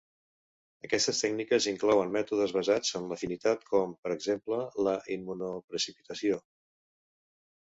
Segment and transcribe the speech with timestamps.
[0.87, 6.41] Aquestes tècniques inclouen mètodes basats en l'afinitat com, per exemple, la immunoprecipitació.